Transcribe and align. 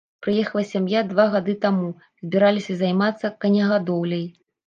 Прыехала 0.25 0.61
сям'я 0.69 1.01
два 1.09 1.25
гады 1.35 1.53
таму, 1.65 1.91
збіраліся 2.23 2.79
займацца 2.81 3.33
конегадоўляй. 3.45 4.27